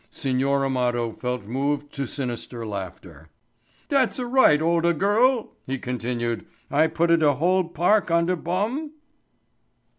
Signor 0.09 0.63
Amado 0.65 1.11
felt 1.11 1.43
moved 1.45 1.93
to 1.93 2.07
sinister 2.07 2.65
laughter. 2.65 3.29
"Dat's 3.87 4.19
right, 4.19 4.59
olda 4.59 4.93
girl," 4.93 5.51
he 5.67 5.77
continued. 5.77 6.43
"I 6.71 6.87
puta 6.87 7.17
de 7.17 7.35
whole 7.35 7.65
park 7.65 8.09
on 8.09 8.25
de 8.25 8.35
bum?" 8.35 8.93